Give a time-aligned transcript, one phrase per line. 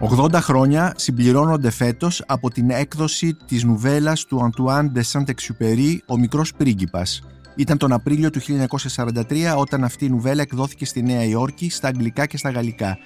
[0.00, 6.54] 80 χρόνια συμπληρώνονται φέτος από την έκδοση της νουβέλας του Antoine de Saint-Exupéry «Ο μικρός
[6.54, 7.22] πρίγκιπας».
[7.56, 12.26] Ήταν τον Απρίλιο του 1943 όταν αυτή η νουβέλα εκδόθηκε στη Νέα Υόρκη στα αγγλικά
[12.26, 12.98] και στα γαλλικά.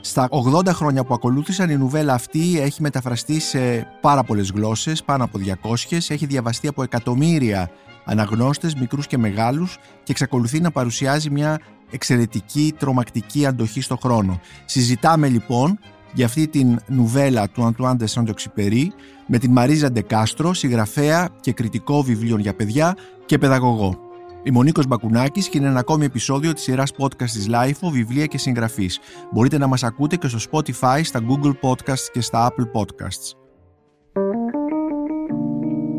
[0.00, 5.24] Στα 80 χρόνια που ακολούθησαν η νουβέλα αυτή έχει μεταφραστεί σε πάρα πολλές γλώσσες, πάνω
[5.24, 7.70] από 200, έχει διαβαστεί από εκατομμύρια
[8.04, 11.58] αναγνώστες, μικρούς και μεγάλους και εξακολουθεί να παρουσιάζει μια
[11.90, 14.40] εξαιρετική τρομακτική αντοχή στο χρόνο.
[14.64, 15.78] Συζητάμε λοιπόν
[16.14, 18.88] για αυτή την νουβέλα του Αντουάν de saint
[19.26, 22.96] με την Μαρίζα Ντεκάστρο, συγγραφέα και κριτικό βιβλίων για παιδιά
[23.26, 23.98] και παιδαγωγό.
[24.42, 28.26] Είμαι ο Νίκος Μπακουνάκης και είναι ένα ακόμη επεισόδιο της σειράς podcast της LIFO, βιβλία
[28.26, 28.98] και συγγραφής.
[29.32, 33.36] Μπορείτε να μας ακούτε και στο Spotify, στα Google Podcasts και στα Apple Podcasts.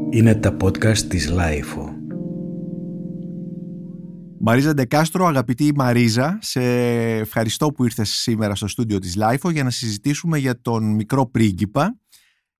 [0.09, 1.94] Είναι τα podcast της LIFO.
[4.39, 6.61] Μαρίζα Ντεκάστρο, αγαπητή Μαρίζα, σε
[7.17, 11.99] ευχαριστώ που ήρθες σήμερα στο στούντιο της LIFO για να συζητήσουμε για τον μικρό πρίγκιπα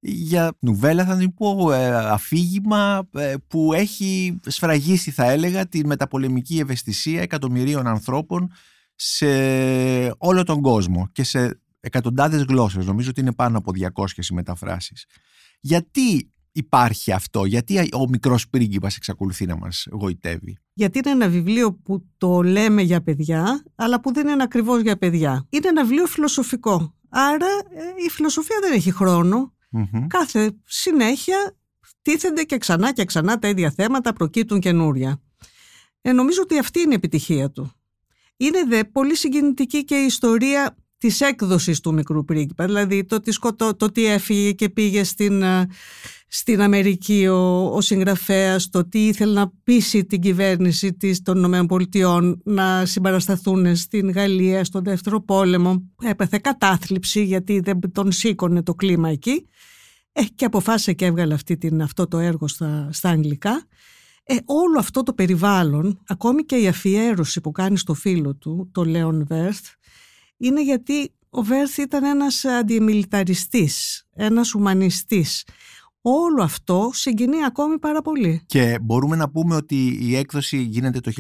[0.08, 6.60] για νουβέλα θα την πω ε, αφήγημα ε, που έχει σφραγίσει θα έλεγα τη μεταπολεμική
[6.60, 8.52] ευαισθησία εκατομμυρίων ανθρώπων
[8.96, 9.28] σε
[10.18, 12.86] όλο τον κόσμο και σε εκατοντάδες γλώσσες.
[12.86, 15.06] Νομίζω ότι είναι πάνω από 200 οι μεταφράσεις.
[15.60, 21.74] Γιατί υπάρχει αυτό, γιατί ο μικρός πρίγκιπας εξακολουθεί να μας γοητεύει; Γιατί είναι ένα βιβλίο
[21.74, 25.48] που το λέμε για παιδιά, αλλά που δεν είναι ακριβώς για παιδιά.
[25.50, 26.94] Είναι ένα βιβλίο φιλοσοφικό.
[27.10, 29.54] Άρα ε, η φιλοσοφία δεν έχει χρόνο
[30.08, 31.56] Κάθε συνέχεια
[32.02, 35.22] τίθενται και ξανά και ξανά τα ίδια θέματα, προκύπτουν καινούρια.
[36.02, 37.72] Ε, νομίζω ότι αυτή είναι η επιτυχία του.
[38.38, 40.76] Είναι δε πολύ συγκινητική και η ιστορία
[41.06, 45.42] της έκδοσης του μικρού πρίγκιπα, δηλαδή το ότι, σκοτώ, το τι έφυγε και πήγε στην,
[45.42, 45.68] ε,
[46.28, 52.38] στην Αμερική ο, ο συγγραφέας, το τι ήθελε να πείσει την κυβέρνηση της, των ΗΠΑ
[52.44, 55.84] να συμπαρασταθούν στην Γαλλία στον Δεύτερο Πόλεμο.
[56.02, 59.48] Έπαθε κατάθλιψη γιατί δεν τον σήκωνε το κλίμα εκεί
[60.12, 63.66] ε, και αποφάσισε και έβγαλε αυτή την, αυτό το έργο στα, στα αγγλικά.
[64.24, 68.84] Ε, όλο αυτό το περιβάλλον, ακόμη και η αφιέρωση που κάνει στο φίλο του, το
[68.84, 69.66] Λέον Βέρθ,
[70.38, 75.44] είναι γιατί ο Βέρθ ήταν ένας αντιμιλιταριστής, ένας ουμανιστής.
[76.02, 78.42] Όλο αυτό συγκινεί ακόμη πάρα πολύ.
[78.46, 81.12] Και μπορούμε να πούμε ότι η έκδοση γίνεται το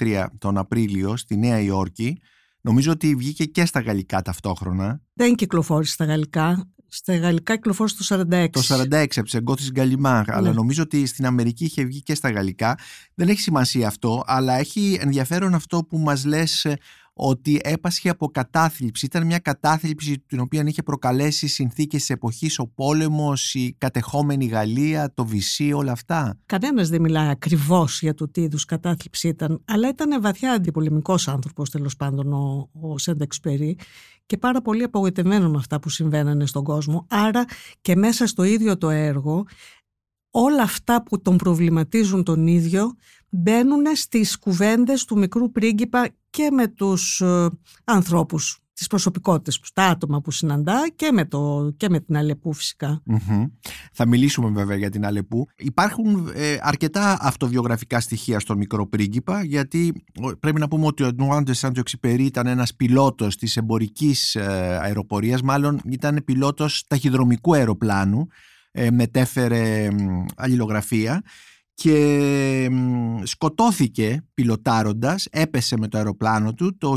[0.00, 2.20] 1943 τον Απρίλιο στη Νέα Υόρκη.
[2.60, 5.00] Νομίζω ότι βγήκε και στα γαλλικά ταυτόχρονα.
[5.12, 6.70] Δεν κυκλοφόρησε στα γαλλικά.
[6.88, 8.48] Στα γαλλικά κυκλοφόρησε το 46.
[8.50, 10.30] Το 46 από τι εγκώθει Γκαλιμάρ.
[10.30, 10.54] Αλλά ναι.
[10.54, 12.78] νομίζω ότι στην Αμερική είχε βγει και στα γαλλικά.
[13.14, 16.78] Δεν έχει σημασία αυτό, αλλά έχει ενδιαφέρον αυτό που μας λες ε,
[17.18, 19.06] ότι έπασχε από κατάθλιψη.
[19.06, 25.12] Ήταν μια κατάθλιψη την οποία είχε προκαλέσει συνθήκες της εποχής, ο πόλεμος, η κατεχόμενη Γαλλία,
[25.14, 26.38] το Βυσί, όλα αυτά.
[26.46, 31.70] Κανένας δεν μιλάει ακριβώς για το τι είδους κατάθλιψη ήταν, αλλά ήταν βαθιά αντιπολεμικός άνθρωπος
[31.70, 33.78] τέλος πάντων ο, ο Σέντεξ Περί
[34.26, 37.06] και πάρα πολύ απογοητευμένο με αυτά που συμβαίνανε στον κόσμο.
[37.08, 37.44] Άρα
[37.80, 39.44] και μέσα στο ίδιο το έργο
[40.30, 42.96] όλα αυτά που τον προβληματίζουν τον ίδιο
[43.36, 47.48] μπαίνουν στις κουβέντες του μικρού πρίγκιπα και με τους ε,
[47.84, 52.54] ανθρώπους τις προσωπικότητες, τα άτομα που συναντά και με, το, και με την Αλεπού
[53.92, 55.46] Θα μιλήσουμε βέβαια για την Αλεπού.
[55.56, 60.04] Υπάρχουν ε, αρκετά αυτοβιογραφικά στοιχεία στον μικρό πρίγκιπα γιατί
[60.40, 65.42] πρέπει να πούμε ότι ο Νουάντε Σάντζο Εξυπερί ήταν ένας πιλότος της εμπορικής ε, αεροπορίας,
[65.42, 68.26] μάλλον ήταν πιλότος ταχυδρομικού αεροπλάνου,
[68.70, 69.88] ε, μετέφερε
[70.36, 71.22] αλληλογραφία
[71.78, 72.70] και
[73.22, 76.96] σκοτώθηκε πιλοτάροντας, έπεσε με το αεροπλάνο του το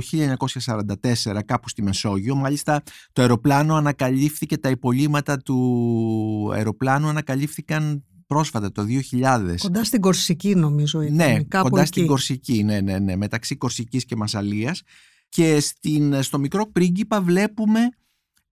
[1.26, 2.36] 1944 κάπου στη Μεσόγειο.
[2.36, 9.56] Μάλιστα το αεροπλάνο ανακαλύφθηκε, τα υπολείμματα του αεροπλάνου ανακαλύφθηκαν πρόσφατα το 2000.
[9.58, 11.16] Κοντά στην Κορσική νομίζω ήταν.
[11.16, 14.82] Ναι, κάπου κοντά στην Κορσική, ναι, ναι, ναι, μεταξύ Κορσικής και Μασαλίας.
[15.30, 17.80] Και στην, στο μικρό πρίγκιπα βλέπουμε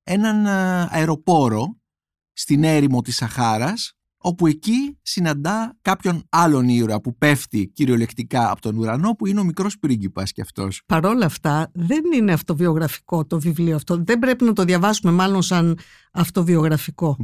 [0.04, 0.48] έναν
[0.90, 1.78] αεροπόρο
[2.34, 8.78] στην έρημο της Σαχάρας όπου εκεί συναντά κάποιον άλλον ήρωα που πέφτει κυριολεκτικά από τον
[8.78, 10.81] ουρανό που είναι ο μικρός πρίγκιπας κι αυτός.
[10.85, 14.03] Παρόλα αυτά δεν είναι αυτοβιογραφικό το βιβλίο αυτό.
[14.03, 15.78] Δεν πρέπει να το διαβάσουμε μάλλον σαν
[16.11, 17.17] αυτοβιογραφικο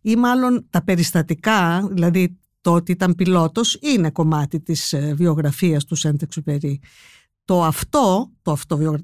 [0.00, 5.94] Ή μάλλον τα περιστατικά, δηλαδή το ότι ήταν πιλότος είναι κομμάτι της ε, βιογραφίας του
[5.94, 6.80] Σέντ Εξουπερί.
[7.44, 8.56] Το αυτό, το,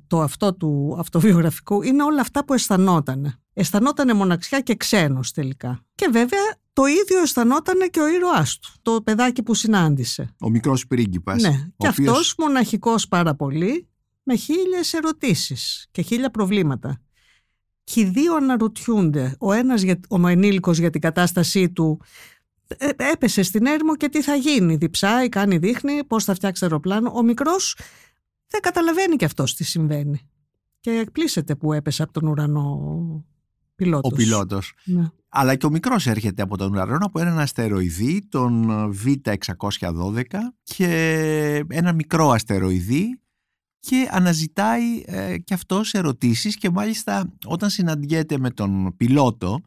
[0.07, 3.41] το αυτό του αυτοβιογραφικού είναι όλα αυτά που αισθανόταν.
[3.53, 5.85] Αισθανόταν μοναξιά και ξένος τελικά.
[5.95, 6.41] Και βέβαια
[6.77, 10.35] το ίδιο αισθανόταν και ο ήρωάς του, το παιδάκι που συνάντησε.
[10.41, 11.43] Ο μικρός πρίγκιπας.
[11.43, 12.09] Ναι, και οποίος...
[12.09, 13.89] αυτός μοναχικός πάρα πολύ,
[14.23, 17.01] με χίλιες ερωτήσεις και χίλια προβλήματα.
[17.85, 22.01] Και οι δύο αναρωτιούνται, ο ένας, ο ενήλικος για την κατάστασή του,
[22.67, 27.13] ε, έπεσε στην έρημο και τι θα γίνει, διψάει, κάνει δείχνει, πώς θα φτιάξει αεροπλάνο.
[27.15, 27.79] Ο μικρός
[28.47, 30.31] δεν καταλαβαίνει και αυτός τι συμβαίνει.
[30.81, 33.25] Και εκπλήσεται που έπεσε από τον ουρανό
[33.75, 34.13] πιλότος.
[34.13, 34.75] Ο πιλότος.
[34.85, 35.11] Ναι.
[35.39, 38.71] Αλλά και ο μικρός έρχεται από τον ουρανό από έναν αστεροειδή, τον
[39.05, 40.23] Β612
[40.63, 43.21] και ένα μικρό αστεροειδή
[43.81, 49.61] και αναζητάει ε, και αυτός ερωτήσεις και μάλιστα όταν συναντιέται με τον πιλότο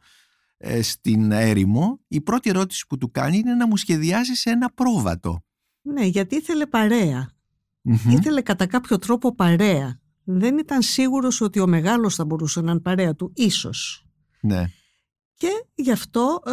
[0.58, 4.72] ε, στην έρημο η πρώτη ερώτηση που του κάνει είναι να μου σχεδιάσει σε ένα
[4.74, 5.44] πρόβατο.
[5.82, 6.66] Ναι, γιατί ήθελε
[8.10, 10.00] Ήθελε κατά κάποιο τρόπο παρέα.
[10.24, 14.06] Δεν ήταν σίγουρος ότι ο μεγάλος θα μπορούσε να είναι παρέα του, ίσως.
[14.42, 14.70] Ναι.
[15.40, 16.52] Και γι' αυτό ε,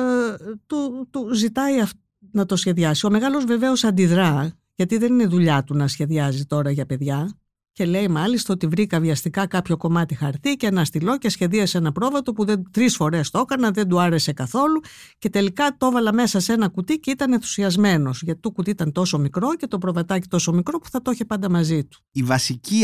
[0.66, 1.82] του, του ζητάει
[2.30, 3.06] να το σχεδιάσει.
[3.06, 7.38] Ο μεγάλος βεβαίως αντιδρά, γιατί δεν είναι δουλειά του να σχεδιάζει τώρα για παιδιά
[7.72, 11.92] και λέει μάλιστα ότι βρήκα βιαστικά κάποιο κομμάτι χαρτί και ένα στυλό και σχεδίασε ένα
[11.92, 14.80] πρόβατο που δεν, τρεις φορές το έκανα, δεν του άρεσε καθόλου
[15.18, 18.92] και τελικά το έβαλα μέσα σε ένα κουτί και ήταν ενθουσιασμένος γιατί το κουτί ήταν
[18.92, 21.98] τόσο μικρό και το προβατάκι τόσο μικρό που θα το είχε πάντα μαζί του.
[22.12, 22.82] Η βασική,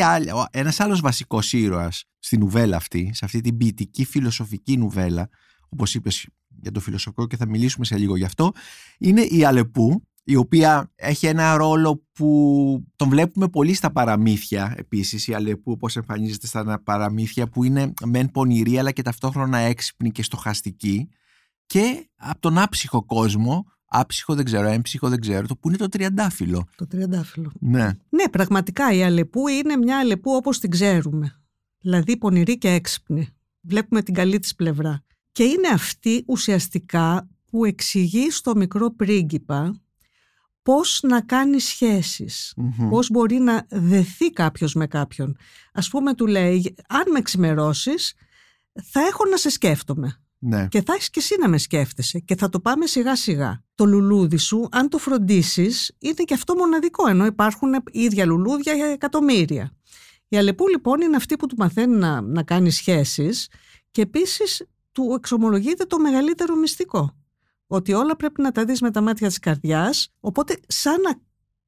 [0.51, 5.29] ένας άλλος βασικός ήρωας στη νουβέλα αυτή, σε αυτή την ποιητική φιλοσοφική νουβέλα,
[5.73, 6.27] όπως είπες
[6.61, 8.53] για το φιλοσοφικό και θα μιλήσουμε σε λίγο γι' αυτό,
[8.99, 15.27] είναι η Αλεπού η οποία έχει ένα ρόλο που τον βλέπουμε πολύ στα παραμύθια επίσης
[15.27, 20.23] η Αλεπού όπως εμφανίζεται στα παραμύθια που είναι μεν πονηρή αλλά και ταυτόχρονα έξυπνη και
[20.23, 21.09] στοχαστική
[21.67, 25.89] και από τον άψυχο κόσμο άψυχο δεν ξέρω, έμψυχο δεν ξέρω, το που είναι το
[25.89, 26.69] τριαντάφυλλο.
[26.77, 27.53] Το τριαντάφυλλο.
[27.61, 27.91] Ναι.
[28.09, 31.41] Ναι, πραγματικά η Αλεπού είναι μια Αλεπού όπως την ξέρουμε.
[31.81, 33.29] Δηλαδή πονηρή και έξυπνη.
[33.61, 35.05] Βλέπουμε την καλή της πλευρά.
[35.33, 39.81] Και είναι αυτή ουσιαστικά που εξηγεί στο μικρό πρίγκιπα
[40.63, 41.57] πώς να κάνει
[42.89, 45.37] πώς μπορεί να δεθεί κάποιος με κάποιον.
[45.73, 48.15] Ας πούμε του λέει, αν με ξημερώσεις
[48.83, 50.17] θα έχω να σε σκέφτομαι.
[50.39, 50.69] Ναι.
[50.69, 53.63] Και θα έχεις και εσύ να με σκέφτεσαι και θα το πάμε σιγά σιγά.
[53.75, 58.87] Το λουλούδι σου, αν το φροντίσεις, είναι και αυτό μοναδικό, ενώ υπάρχουν ίδια λουλούδια για
[58.87, 59.73] εκατομμύρια.
[60.29, 63.49] Η Αλεπού λοιπόν είναι αυτή που του μαθαίνει να, να κάνει σχέσεις
[63.91, 67.17] και επίσης του εξομολογείται το μεγαλύτερο μυστικό
[67.67, 71.21] ότι όλα πρέπει να τα δεις με τα μάτια της καρδιάς, οπότε σαν να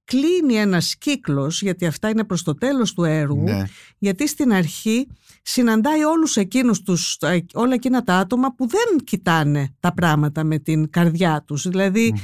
[0.04, 3.64] κλείνει ένας κύκλος, γιατί αυτά είναι προς το τέλος του έργου, ναι.
[3.98, 5.06] γιατί στην αρχή
[5.42, 7.18] συναντάει όλους εκείνους τους,
[7.52, 11.66] όλα εκείνα τα άτομα που δεν κοιτάνε τα πράγματα με την καρδιά τους.
[11.68, 12.14] δηλαδη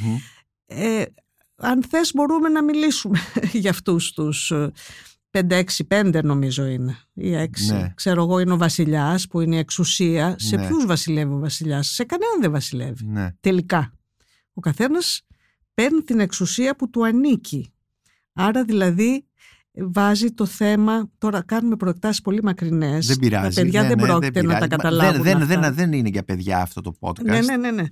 [0.67, 1.03] ε,
[1.57, 3.19] αν θες μπορούμε να μιλήσουμε
[3.63, 4.53] για αυτούς τους
[5.31, 6.97] 5-6-5 νομίζω είναι.
[7.13, 7.49] Ή 6.
[7.67, 7.93] Ναι.
[7.95, 10.35] Ξέρω εγώ είναι ο βασιλιάς που είναι η εξουσία.
[10.39, 10.67] Σε ναι.
[10.67, 13.07] ποιους βασιλεύει ο βασιλιάς, σε κανέναν δεν βασιλεύει.
[13.07, 13.31] Ναι.
[13.41, 13.93] Τελικά.
[14.53, 15.23] Ο καθένας
[15.75, 17.73] παίρνει την εξουσία που του ανήκει.
[18.33, 19.27] Άρα δηλαδή
[19.73, 21.11] βάζει το θέμα.
[21.19, 23.07] Τώρα κάνουμε προεκτάσεις πολύ μακρινές.
[23.07, 23.55] Δεν πειράζει.
[23.55, 25.23] Τα παιδιά ναι, δεν ναι, πρόκειται να τα καταλάβουν.
[25.23, 27.25] Δεν, δεν, δεν, είναι για παιδιά αυτό το podcast.
[27.25, 27.71] Ναι, ναι, ναι.
[27.71, 27.85] ναι.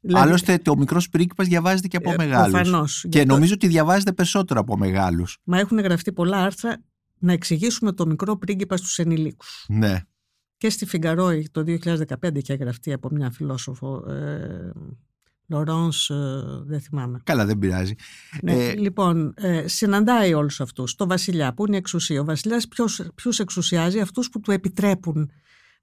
[0.00, 3.04] Δηλαδή, Άλλωστε, το μικρό πρίγκιπας διαβάζεται και από ε, μεγάλους.
[3.08, 5.38] Και νομίζω ότι διαβάζεται περισσότερο από μεγάλους.
[5.44, 6.82] Μα έχουν γραφτεί πολλά άρθρα
[7.18, 9.64] να εξηγήσουμε το μικρό πρίγκιπα στους ενηλίκους.
[9.68, 10.00] Ναι.
[10.56, 14.10] Και στη Φιγκαρόη το 2015 είχε γραφτεί από μια φιλόσοφο.
[14.10, 14.72] Ε,
[15.52, 17.20] Λορόνς, ε, δεν θυμάμαι.
[17.24, 17.94] Καλά, δεν πειράζει.
[18.42, 20.94] Ναι, ε, λοιπόν, ε, συναντάει όλους αυτούς.
[20.94, 22.20] Το βασιλιά, που είναι η εξουσία.
[22.20, 22.68] Ο βασιλιάς
[23.14, 25.30] ποιους εξουσιάζει, αυτούς που του επιτρέπουν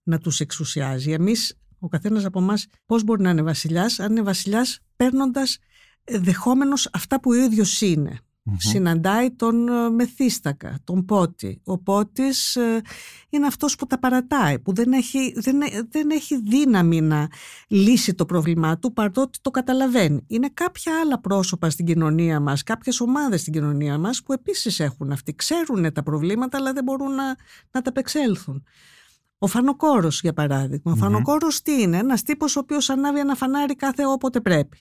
[0.04, 1.12] να τους εξουσιάζει.
[1.12, 5.58] Εμείς ο καθένας από εμάς πώς μπορεί να είναι βασιλιάς, αν είναι βασιλιάς παίρνοντας
[6.04, 8.20] ε, δεχόμενος αυτά που ο ίδιος είναι.
[8.58, 11.62] Συναντάει τον ε, Μεθύστακα, τον Πότη.
[11.64, 12.82] Ο Πότης ε,
[13.30, 17.28] είναι αυτός που τα παρατάει, που δεν έχει, δεν, δεν έχει δύναμη να
[17.68, 20.24] λύσει το πρόβλημά του παρότι το καταλαβαίνει.
[20.28, 25.12] Είναι κάποια άλλα πρόσωπα στην κοινωνία μας, κάποιες ομάδες στην κοινωνία μας που επίσης έχουν
[25.12, 27.26] αυτοί, ξέρουν τα προβλήματα αλλά δεν μπορούν να,
[27.72, 28.64] να τα απεξέλθουν.
[29.38, 30.92] Ο Φανοκόρος για παράδειγμα.
[30.92, 34.78] Ο Φανοκόρος τι είναι, ένας τύπος ο οποίος ανάβει ένα φανάρι κάθε όποτε πρέπει.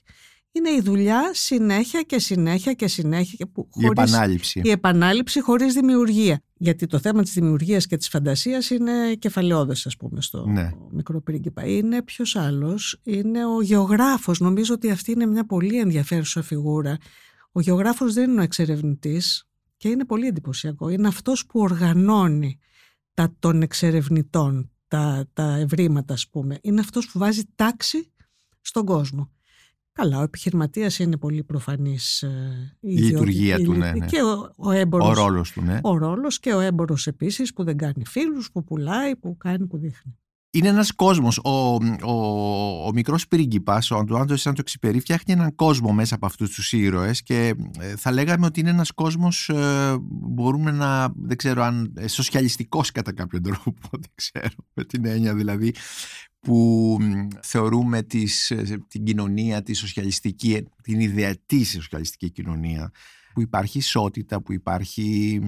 [0.51, 3.47] Είναι η δουλειά συνέχεια και συνέχεια και συνέχεια.
[3.47, 4.61] Που, η επανάληψη.
[4.63, 6.41] Η επανάληψη χωρίς δημιουργία.
[6.57, 10.71] Γιατί το θέμα της δημιουργίας και της φαντασίας είναι κεφαλαιόδες ας πούμε στο ναι.
[10.91, 11.65] μικρό πρίγκιπα.
[11.65, 14.39] Είναι ποιος άλλος, είναι ο γεωγράφος.
[14.39, 16.97] Νομίζω ότι αυτή είναι μια πολύ ενδιαφέρουσα φιγούρα.
[17.51, 20.89] Ο γεωγράφος δεν είναι ο εξερευνητής και είναι πολύ εντυπωσιακό.
[20.89, 22.59] Είναι αυτός που οργανώνει
[23.13, 26.57] τα των εξερευνητών, τα, τα ευρήματα ας πούμε.
[26.61, 28.11] Είναι αυτός που βάζει τάξη
[28.61, 29.31] στον κόσμο.
[29.99, 34.05] Καλά, ο επιχειρηματίας είναι πολύ προφανής ε, η, η λειτουργία του, ναι, ναι.
[34.05, 35.79] Και ο, ο, έμπορος, ο ρόλος του, ναι.
[35.83, 39.77] Ο ρόλος και ο έμπορος επίσης που δεν κάνει φίλους, που πουλάει, που κάνει, που
[39.77, 40.19] δείχνει
[40.51, 41.37] είναι ένας κόσμος.
[41.37, 46.53] Ο, ο, ο μικρός πρίγκιπας, ο Αντουάντο Σάντο Εξυπερή, φτιάχνει έναν κόσμο μέσα από αυτούς
[46.53, 51.63] τους ήρωες και ε, θα λέγαμε ότι είναι ένας κόσμος, ε, μπορούμε να, δεν ξέρω
[51.63, 55.73] αν, ε, σοσιαλιστικός κατά κάποιο τρόπο, δεν ξέρω, με την έννοια δηλαδή,
[56.39, 56.97] που
[57.41, 58.53] θεωρούμε τις,
[58.87, 62.91] την κοινωνία, τη σοσιαλιστική, την ιδεατή σοσιαλιστική κοινωνία,
[63.33, 65.39] που υπάρχει ισότητα, που υπάρχει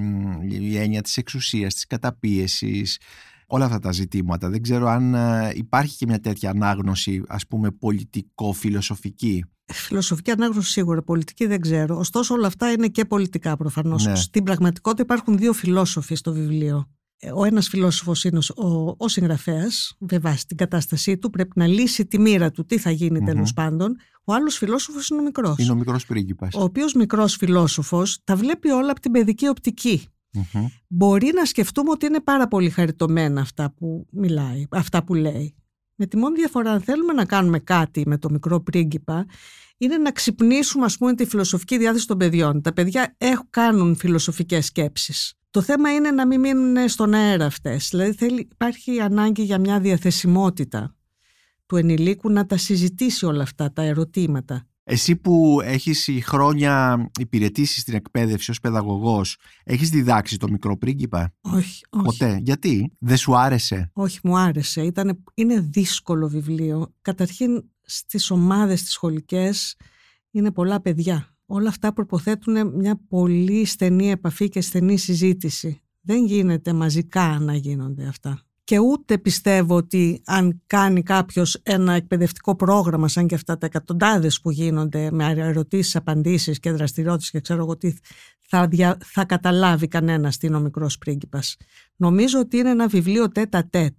[0.50, 3.00] η έννοια της εξουσίας, της καταπίεσης,
[3.48, 4.50] όλα αυτά τα ζητήματα.
[4.50, 9.46] Δεν ξέρω αν ε, υπάρχει και μια τέτοια ανάγνωση, ας πούμε, πολιτικό-φιλοσοφική.
[9.66, 11.98] Φιλοσοφική ανάγνωση σίγουρα, πολιτική δεν ξέρω.
[11.98, 14.06] Ωστόσο όλα αυτά είναι και πολιτικά προφανώς.
[14.06, 14.16] Ναι.
[14.16, 16.90] Στην πραγματικότητα υπάρχουν δύο φιλόσοφοι στο βιβλίο.
[17.24, 21.68] Ε, ο ένας φιλόσοφος είναι ο, ο συγγραφέας, με βάση την κατάστασή του, πρέπει να
[21.68, 23.96] λύσει τη μοίρα του, τι θα γίνει mm τέλος πάντων.
[24.24, 25.58] Ο άλλος φιλόσοφος είναι ο μικρός.
[25.58, 26.54] Είναι ο μικρός πρίγκιπας.
[26.56, 30.06] Ο οποίος μικρός φιλόσοφος τα βλέπει όλα από την παιδική οπτική.
[30.88, 35.56] Μπορεί να σκεφτούμε ότι είναι πάρα πολύ χαριτωμένα αυτά που μιλάει, αυτά που λέει.
[35.96, 39.26] Με τη μόνη διαφορά, αν θέλουμε να κάνουμε κάτι με το μικρό πρίγκιπα,
[39.78, 42.62] είναι να ξυπνήσουμε ας πούμε τη φιλοσοφική διάθεση των παιδιών.
[42.62, 45.36] Τα παιδιά έχουν, κάνουν φιλοσοφικές σκέψεις.
[45.52, 47.88] Το θέμα είναι να μην μείνουν στον αέρα αυτές.
[47.90, 50.96] Δηλαδή θέλει, υπάρχει ανάγκη για μια διαθεσιμότητα
[51.66, 54.66] του ενηλίκου να τα συζητήσει όλα αυτά τα ερωτήματα.
[54.84, 61.86] Εσύ που έχεις χρόνια υπηρετήσει στην εκπαίδευση ως παιδαγωγός, έχεις διδάξει το μικρό πρίγκιπα; Όχι,
[61.90, 62.04] όχι.
[62.04, 62.40] Ποτέ.
[62.42, 64.82] Γιατί; Δεν σου άρεσε; Όχι, μου άρεσε.
[64.82, 66.94] Ήταν, είναι δύσκολο βιβλίο.
[67.02, 69.76] Καταρχήν στις ομάδες τις σχολικές
[70.32, 71.31] είναι πολλά παιδιά.
[71.54, 75.82] Όλα αυτά προποθέτουν μια πολύ στενή επαφή και στενή συζήτηση.
[76.02, 78.42] Δεν γίνεται μαζικά να γίνονται αυτά
[78.72, 84.42] και ούτε πιστεύω ότι αν κάνει κάποιος ένα εκπαιδευτικό πρόγραμμα σαν και αυτά τα εκατοντάδες
[84.42, 87.94] που γίνονται με ερωτήσεις, απαντήσεις και δραστηριότητες και ξέρω εγώ τι
[88.48, 88.70] θα,
[89.04, 91.58] θα καταλάβει κανένας τι είναι ο μικρός πρίγκιπας.
[91.96, 93.96] Νομίζω ότι είναι ένα βιβλίο τέτα τέτ.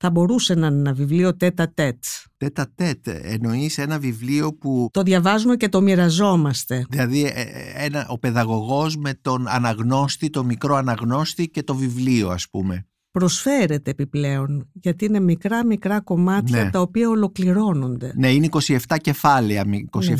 [0.00, 2.04] Θα μπορούσε να είναι ένα βιβλίο τέτα τέτ.
[2.36, 3.06] Τέτα τέτ.
[3.06, 4.88] Εννοείς ένα βιβλίο που...
[4.92, 6.86] Το διαβάζουμε και το μοιραζόμαστε.
[6.88, 12.28] Δηλαδή ε, ε, ένα, ο παιδαγωγός με τον αναγνώστη, το μικρό αναγνώστη και το βιβλίο
[12.28, 16.70] ας πούμε προσφέρεται επιπλέον, γιατί είναι μικρά μικρά κομμάτια ναι.
[16.70, 18.12] τα οποία ολοκληρώνονται.
[18.16, 19.66] Ναι, είναι 27 κεφάλαια, 27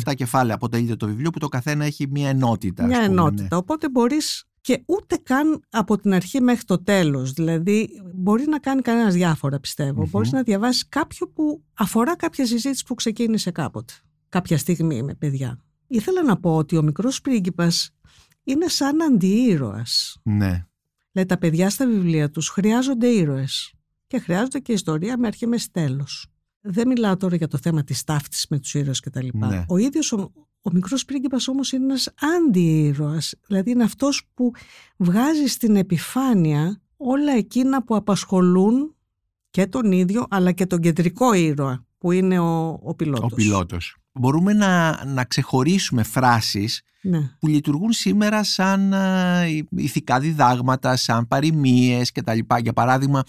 [0.05, 0.13] ναι.
[0.13, 2.85] κεφάλαια αποτελείται το βιβλίο που το καθένα έχει μια ενότητα.
[2.85, 3.57] Μια πούμε, ενότητα, ναι.
[3.57, 8.81] οπότε μπορείς και ούτε καν από την αρχή μέχρι το τέλος, δηλαδή μπορεί να κάνει
[8.81, 10.09] κανένας διάφορα πιστεύω, mm-hmm.
[10.09, 13.93] μπορείς να διαβάσεις κάποιο που αφορά κάποια συζήτηση που ξεκίνησε κάποτε,
[14.29, 15.59] κάποια στιγμή με παιδιά.
[15.87, 17.89] Ήθελα να πω ότι ο μικρός πρίγκιπας
[18.43, 20.19] είναι σαν αντιήρωας.
[20.23, 20.65] Ναι.
[21.11, 23.73] Λέει τα παιδιά στα βιβλία τους χρειάζονται ήρωες
[24.07, 26.27] και χρειάζονται και ιστορία με αρχή μες τέλος.
[26.61, 29.27] Δεν μιλάω τώρα για το θέμα της ταύτης με τους ήρωες κτλ.
[29.33, 29.65] Ναι.
[29.67, 30.31] Ο ίδιος ο,
[30.69, 33.33] ο μικρός πρίγκιπας όμως είναι ένας αντιήρωας.
[33.47, 34.51] Δηλαδή είναι αυτός που
[34.97, 38.95] βγάζει στην επιφάνεια όλα εκείνα που απασχολούν
[39.49, 43.31] και τον ίδιο αλλά και τον κεντρικό ήρωα που είναι ο, ο πιλότος.
[43.31, 43.97] Ο πιλότος.
[44.11, 47.19] Μπορούμε να, να ξεχωρίσουμε φράσεις ναι.
[47.39, 52.39] που λειτουργούν σήμερα σαν ε, ηθικά διδάγματα, σαν παροιμίες κτλ.
[52.61, 53.23] Για παράδειγμα,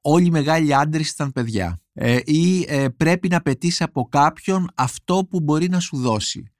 [0.00, 1.80] όλοι οι μεγάλοι άντρες ήταν παιδιά.
[1.92, 6.52] Ε, ή ε, πρέπει να πετύσει από κάποιον αυτό που μπορεί να σου δώσει.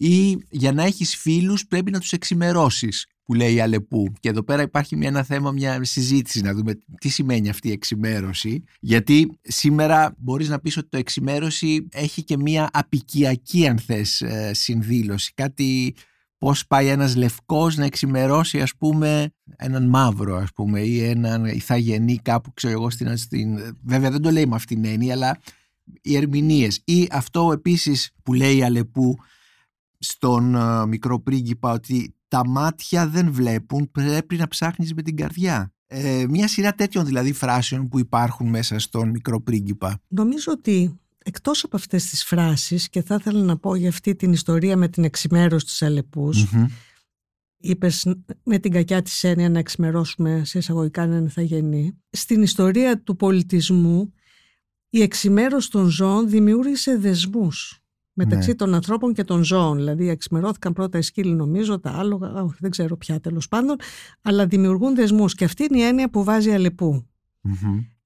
[0.00, 4.12] Ή για να έχεις φίλους πρέπει να τους εξημερώσεις που λέει η Αλεπού.
[4.20, 7.72] Και εδώ πέρα υπάρχει μια, ένα θέμα, μια συζήτηση να δούμε τι σημαίνει αυτή η
[7.72, 8.64] εξημέρωση.
[8.80, 15.32] Γιατί σήμερα μπορείς να πεις ότι το εξημέρωση έχει και μια απικιακή αν θες συνδήλωση.
[15.34, 15.94] Κάτι
[16.38, 22.18] πώς πάει ένας λευκός να εξημερώσει ας πούμε έναν μαύρο ας πούμε ή έναν ηθαγενή
[22.18, 23.58] κάπου ξέρω εγώ στην, στην...
[23.84, 25.38] βέβαια δεν το λέει με αυτήν την έννοια αλλά
[26.02, 29.18] οι ερμηνείες ή αυτό επίσης που λέει η Αλεπού
[29.98, 35.72] στον uh, μικρό πρίγκιπα ότι τα μάτια δεν βλέπουν πρέπει να ψάχνεις με την καρδιά.
[35.86, 40.00] Ε, μια σειρά τέτοιων δηλαδή φράσεων που υπάρχουν μέσα στον μικρό πρίγκιπα.
[40.08, 44.32] Νομίζω ότι εκτός από αυτές τις φράσεις και θα ήθελα να πω για αυτή την
[44.32, 46.66] ιστορία με την εξημέρωση της αλεπούς mm
[47.58, 51.98] είπες με την κακιά της έννοια να εξημερώσουμε σε εισαγωγικά έναν ηθαγενή.
[52.10, 54.12] Στην ιστορία του πολιτισμού
[54.88, 57.82] η εξημέρωση των ζώων δημιούργησε δεσμούς
[58.18, 58.54] μεταξύ ναι.
[58.54, 59.76] των ανθρώπων και των ζώων.
[59.76, 63.76] Δηλαδή, εξημερώθηκαν πρώτα οι σκύλοι, νομίζω, τα άλογα, όχι, δεν ξέρω πια τέλος πάντων,
[64.22, 65.34] αλλά δημιουργούν δεσμούς.
[65.34, 67.06] Και αυτή είναι η έννοια που βάζει αλεπού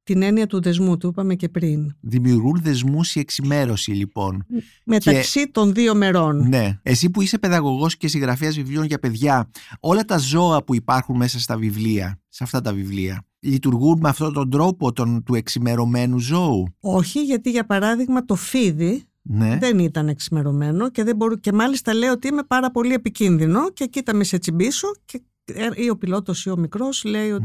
[0.02, 1.96] την έννοια του δεσμού, του είπαμε και πριν.
[2.00, 4.46] Δημιουργούν δεσμούς η εξημέρωση λοιπόν.
[4.84, 6.48] Μεταξύ των δύο μερών.
[6.48, 6.78] Ναι.
[6.82, 9.50] Εσύ που είσαι παιδαγωγός και συγγραφέας βιβλίων για παιδιά,
[9.80, 14.32] όλα τα ζώα που υπάρχουν μέσα στα βιβλία, σε αυτά τα βιβλία, λειτουργούν με αυτόν
[14.32, 19.58] τον τρόπο τον, του εξημερωμένου ζώου; Όχι, γιατί για παράδειγμα το φίδι ναι.
[19.58, 23.86] δεν ήταν εξημερωμένο και, δεν μπορού, και μάλιστα λέει ότι είμαι πάρα πολύ επικίνδυνο και
[23.86, 27.38] κοίτα με σε τσιμπήσω και ε, ή ο πιλότος ή ο μικρός λέει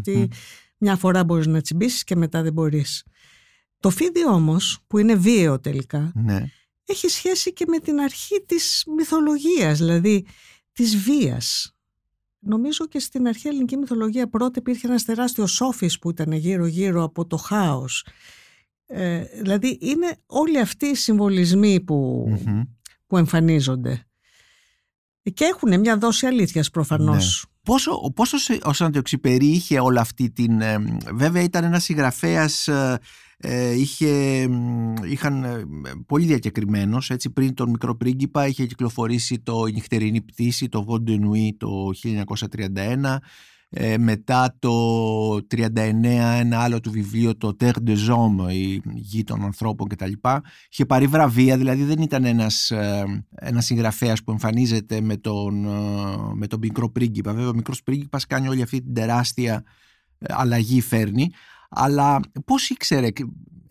[0.78, 3.04] μια φορά μπορείς να τσιμπήσεις και μετά δεν μπορείς.
[3.80, 6.46] Το φίδι όμως, που είναι βίαιο τελικά, ναι.
[6.86, 10.26] έχει σχέση και με την αρχή της μυθολογίας, δηλαδή
[10.72, 11.72] της βίας.
[12.40, 17.26] Νομίζω και στην αρχαία ελληνική μυθολογία πρώτα υπήρχε ένας τεράστιος σόφις που ήταν γύρω-γύρω από
[17.26, 18.06] το χάος.
[18.88, 22.28] Ε, δηλαδή είναι όλοι αυτοί οι συμβολισμοί που,
[23.08, 24.02] που εμφανίζονται.
[25.34, 27.46] Και έχουν μια δόση αλήθειας προφανώς.
[27.48, 27.56] Ναι.
[27.64, 30.62] Πόσο, πόσο ο Σαντεξιπερί είχε όλα αυτή την...
[31.14, 32.68] βέβαια ήταν ένας συγγραφέας
[33.40, 34.42] ε, είχε,
[35.10, 35.64] είχαν ε,
[36.06, 41.18] πολύ διακεκριμένος έτσι πριν τον μικρό πρίγκιπα είχε κυκλοφορήσει το «Η νυχτερινή πτήση» το «Βόντε
[41.58, 43.18] το 1931
[43.70, 46.04] ε, μετά το 1939
[46.40, 50.12] ένα άλλο του βιβλίο το «Terre de Hommes» η γη των ανθρώπων κτλ.
[50.72, 52.72] Είχε πάρει βραβεία, δηλαδή δεν ήταν ένας,
[53.36, 55.68] ένας συγγραφέας που εμφανίζεται με τον,
[56.34, 57.34] με τον μικρό πρίγκιπα.
[57.34, 59.64] Βέβαια ο μικρός πρίγκιπας κάνει όλη αυτή την τεράστια
[60.20, 61.32] αλλαγή φέρνει
[61.70, 63.10] αλλά πώς ήξερε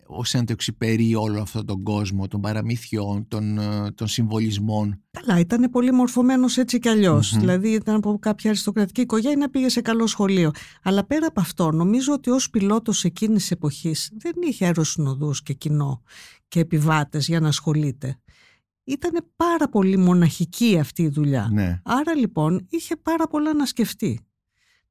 [0.07, 5.01] ο Σέντο Εξυπερί όλο αυτόν τον κόσμο των παραμύθιών, των, ε, των συμβολισμών.
[5.11, 9.81] Καλά, ήταν πολύ μορφωμένος έτσι κι αλλιως Δηλαδή ήταν από κάποια αριστοκρατική οικογένεια, πήγε σε
[9.81, 10.51] καλό σχολείο.
[10.83, 15.53] Αλλά πέρα από αυτό, νομίζω ότι ως πιλότος εκείνης της εποχής δεν είχε αεροσυνοδούς και
[15.53, 16.01] κοινό
[16.47, 18.19] και επιβάτες για να ασχολείται.
[18.83, 21.49] Ήταν πάρα πολύ μοναχική αυτή η δουλειά.
[21.51, 21.81] Ναι.
[21.83, 24.19] Άρα λοιπόν είχε πάρα πολλά να σκεφτεί.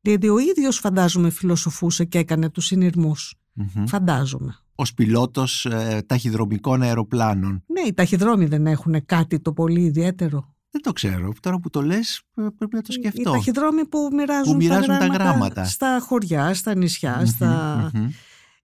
[0.01, 3.35] Δηλαδή ο ίδιος φαντάζομαι φιλοσοφούσε και έκανε τους συνειρμούς.
[3.87, 4.66] Φαντάζομαι.
[4.77, 7.65] Ω πιλότος ε, ταχυδρομικών αεροπλάνων.
[7.67, 10.55] Ναι, οι ταχυδρόμοι δεν έχουν κάτι το πολύ ιδιαίτερο.
[10.71, 11.33] Δεν το ξέρω.
[11.41, 13.21] Τώρα που το λες, πρέπει να το σκεφτώ.
[13.21, 17.91] Οι ταχυδρόμοι που μοιράζουν, που μοιράζουν τα, γράμματα τα, γράμματα στα χωριά, στα νησια στα...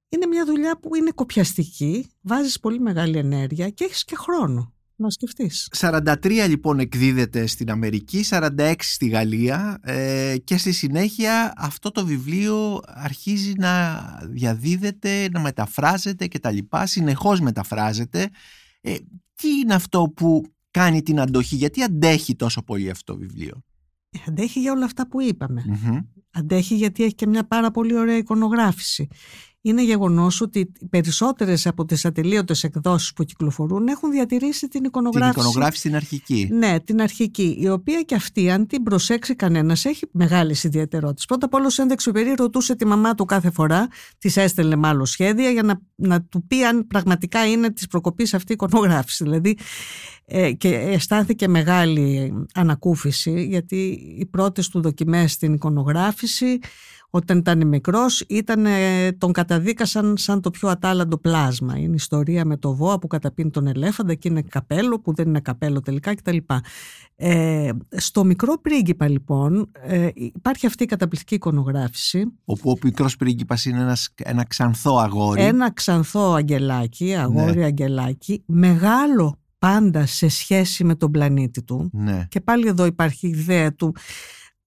[0.09, 5.11] Είναι μια δουλειά που είναι κοπιαστική, βάζεις πολύ μεγάλη ενέργεια και έχεις και χρόνο να
[5.11, 5.69] σκεφτείς.
[5.77, 12.81] 43 λοιπόν εκδίδεται στην Αμερική, 46 στη Γαλλία ε, και στη συνέχεια αυτό το βιβλίο
[12.85, 18.29] αρχίζει να διαδίδεται, να μεταφράζεται και τα λοιπά, συνεχώς μεταφράζεται.
[18.81, 18.97] Ε,
[19.35, 23.63] τι είναι αυτό που κάνει την αντοχή, γιατί αντέχει τόσο πολύ αυτό το βιβλίο;
[24.11, 25.65] Ε, αντέχει για όλα αυτά που ειπαμε
[26.35, 29.09] Αντέχει γιατί έχει και μια πάρα πολύ ωραία εικονογράφηση
[29.63, 35.33] είναι γεγονός ότι οι περισσότερες από τις ατελείωτες εκδόσεις που κυκλοφορούν έχουν διατηρήσει την εικονογράφηση.
[35.33, 36.49] Την εικονογράφηση την αρχική.
[36.53, 41.25] Ναι, την αρχική, η οποία και αυτή αν την προσέξει κανένας έχει μεγάλες ιδιαιτερότητες.
[41.25, 41.71] Πρώτα απ' όλο
[42.09, 43.89] ο περί ρωτούσε τη μαμά του κάθε φορά,
[44.19, 48.53] της έστελνε μάλλον σχέδια για να, να του πει αν πραγματικά είναι της προκοπής αυτή
[48.53, 49.25] η εικονογράφηση.
[49.25, 49.57] Δηλαδή
[50.25, 53.77] ε, και αισθάνθηκε μεγάλη ανακούφιση γιατί
[54.19, 56.59] οι πρώτες του δοκιμές στην εικονογράφηση
[57.15, 58.67] όταν ήταν μικρός ήταν,
[59.19, 61.79] τον καταδίκασαν σαν το πιο ατάλλαντο πλάσμα.
[61.79, 65.29] Είναι η ιστορία με το βόα που καταπίνει τον ελέφαντα και είναι καπέλο που δεν
[65.29, 66.37] είναι καπέλο τελικά κτλ.
[67.17, 72.25] Ε, στο μικρό πρίγκιπα λοιπόν ε, υπάρχει αυτή η καταπληκτική εικονογράφηση.
[72.45, 75.43] Όπου ο μικρός πρίγκιπας είναι ένας, ένα ξανθό αγόρι.
[75.43, 77.65] Ένα ξανθό αγγελάκι, αγόρι ναι.
[77.65, 81.91] αγγελάκι, μεγάλο πάντα σε σχέση με τον πλανήτη του.
[81.93, 82.27] Ναι.
[82.29, 83.95] Και πάλι εδώ υπάρχει η ιδέα του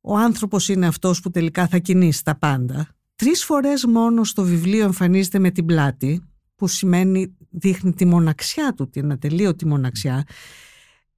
[0.06, 2.88] ο άνθρωπος είναι αυτός που τελικά θα κινήσει τα πάντα.
[3.15, 6.24] Τρεις φορές μόνο στο βιβλίο εμφανίζεται με την πλάτη,
[6.56, 10.24] που σημαίνει δείχνει τη μοναξιά του, την ατελείωτη μοναξιά.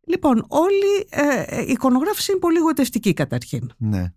[0.07, 3.71] Λοιπόν, όλη ε, η εικονογράφηση είναι πολύ γοητευτική καταρχήν.
[3.77, 4.13] Ναι.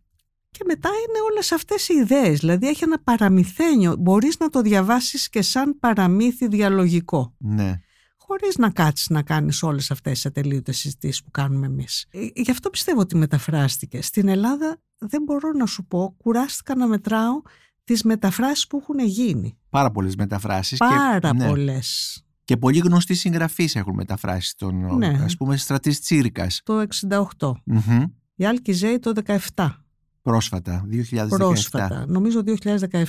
[0.50, 5.28] Και μετά είναι όλες αυτές οι ιδέες, δηλαδή έχει ένα παραμυθένιο, μπορείς να το διαβάσεις
[5.28, 7.34] και σαν παραμύθι διαλογικό.
[7.38, 7.80] Ναι
[8.30, 12.06] χωρίς να κάτσεις να κάνεις όλες αυτές τις ατελείωτες συζητήσεις που κάνουμε εμείς.
[12.10, 14.02] Ε, γι' αυτό πιστεύω ότι μεταφράστηκε.
[14.02, 17.42] Στην Ελλάδα δεν μπορώ να σου πω, κουράστηκα να μετράω
[17.84, 19.58] τις μεταφράσεις που έχουν γίνει.
[19.68, 20.78] Πάρα πολλές μεταφράσεις.
[20.78, 22.20] Πάρα και, πολλές.
[22.44, 25.20] Και πολύ γνωστοί συγγραφείς έχουν μεταφράσει τον, ναι.
[25.24, 26.60] ας πούμε, Στρατής Τσίρικας.
[26.64, 27.52] Το 68.
[27.72, 28.04] Mm-hmm.
[28.34, 29.12] Η Άλκη Ζέη το
[29.54, 29.70] 17.
[30.22, 31.28] Πρόσφατα, 2017.
[31.28, 32.42] Πρόσφατα, νομίζω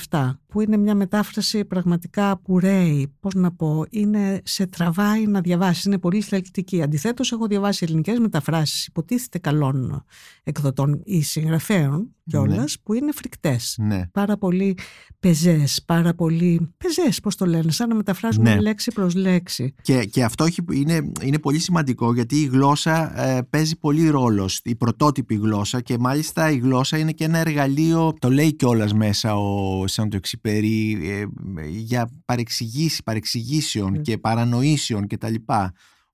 [0.08, 5.40] 2017, που είναι μια μετάφραση πραγματικά που ρέει, πώς να πω, είναι, σε τραβάει να
[5.40, 6.82] διαβάσεις, είναι πολύ θελκτική.
[6.82, 10.04] Αντιθέτως, έχω διαβάσει ελληνικές μεταφράσεις, υποτίθεται καλών
[10.42, 12.82] εκδοτών ή συγγραφέων κιόλας, ναι.
[12.82, 13.76] που είναι φρικτές.
[13.78, 14.06] Ναι.
[14.12, 14.78] Πάρα πολύ
[15.20, 18.60] πεζές, πάρα πολύ πεζές, πώς το λένε, σαν να μεταφράζουμε ναι.
[18.60, 19.74] λέξη προς λέξη.
[19.82, 24.74] Και, και αυτό είναι, είναι πολύ σημαντικό, γιατί η γλώσσα ε, παίζει πολύ ρόλο, η
[24.74, 29.86] πρωτότυπη γλώσσα και μάλιστα η γλώσσα είναι και ένα εργαλείο, το λέει κιόλας μέσα ο
[29.86, 31.24] Σάντο Εξυπερί, ε,
[31.68, 33.98] για παρεξηγήσεις, παρεξηγήσεων ναι.
[33.98, 35.34] και παρανοήσεων κτλ.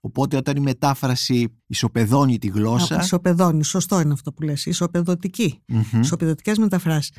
[0.01, 2.97] Οπότε όταν η μετάφραση ισοπεδώνει τη γλώσσα...
[2.97, 6.01] Α, ισοπεδώνει, σωστό είναι αυτό που λες, ισοπεδωτική, mm-hmm.
[6.01, 7.13] ισοπεδωτικές μεταφράσεις.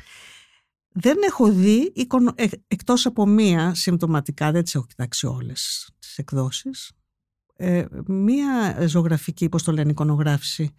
[0.92, 1.92] Δεν έχω δει,
[2.34, 6.92] ε, εκτός από μία συμπτωματικά, δεν τις έχω κοιτάξει όλες τις εκδόσεις,
[7.56, 10.74] ε, μία ζωγραφική, πώς το λένε, εικονογράφηση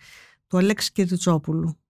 [0.47, 1.80] του Αλέξη Κυριτσόπουλου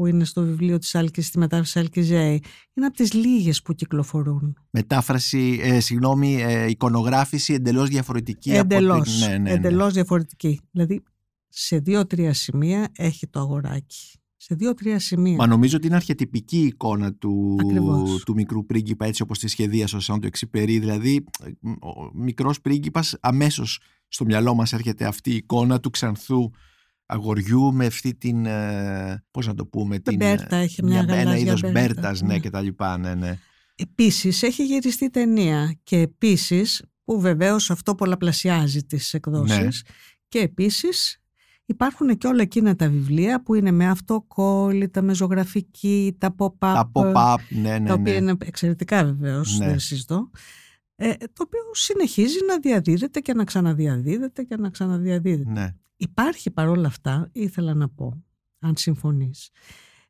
[0.00, 2.42] που είναι στο βιβλίο της Άλκης, τη μετάφραση Άλκης Ζέη,
[2.74, 4.56] είναι από τις λίγες που κυκλοφορούν.
[4.70, 8.50] Μετάφραση, ε, συγγνώμη, ε, εικονογράφηση εντελώς διαφορετική.
[8.50, 9.18] Εντελώς, από την...
[9.18, 9.50] ναι, ναι, ναι.
[9.50, 10.60] εντελώς διαφορετική.
[10.70, 11.02] Δηλαδή,
[11.48, 14.18] σε δύο-τρία σημεία έχει το αγοράκι.
[14.36, 15.36] Σε δύο-τρία σημεία.
[15.36, 17.56] Μα νομίζω ότι είναι αρχιετυπική η εικόνα του,
[18.24, 20.78] του μικρού πρίγκιπα έτσι όπως τη σχεδίασε ο Σάντο Εξυπερί.
[20.78, 21.24] Δηλαδή,
[21.80, 26.50] ο μικρός πρίγκιπας αμέσως στο μυαλό μας έρχεται αυτή η εικόνα του ξανθού
[27.10, 31.36] αγοριού με αυτή την, ε, πώς να το πούμε, την, Μπέρτα, έχει μια, μια ένα
[31.36, 33.38] είδος μπέρτας, ναι, και τα λοιπά, ναι, ναι.
[33.74, 39.94] Επίσης έχει γυριστεί ταινία και επίσης που βεβαίως αυτό πολλαπλασιάζει τις εκδόσεις ναι.
[40.28, 41.22] και επίσης
[41.64, 46.90] υπάρχουν και όλα εκείνα τα βιβλία που είναι με αυτοκόλλητα, με ζωγραφική, τα pop-up, τα,
[46.92, 48.18] pop-up ναι, ναι, τα οποία ναι.
[48.18, 49.66] είναι εξαιρετικά βεβαίως, ναι.
[49.66, 50.30] δεν συζητώ.
[50.96, 55.50] Ε, το οποίο συνεχίζει να διαδίδεται και να ξαναδιαδίδεται και να ξαναδιαδίδεται.
[55.50, 55.74] Ναι.
[56.02, 58.24] Υπάρχει παρόλα αυτά, ήθελα να πω,
[58.58, 59.50] αν συμφωνείς,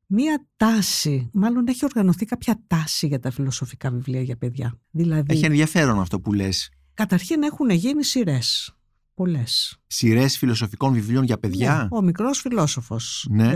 [0.07, 4.79] μία τάση, μάλλον έχει οργανωθεί κάποια τάση για τα φιλοσοφικά βιβλία για παιδιά.
[4.91, 6.71] Δηλαδή, έχει ενδιαφέρον αυτό που λες.
[6.95, 8.75] Καταρχήν έχουν γίνει σειρές.
[9.15, 9.79] Πολλές.
[9.87, 13.27] Σειρές φιλοσοφικών βιβλίων για παιδιά; Ναι, ο μικρός φιλόσοφος.
[13.31, 13.53] Ναι.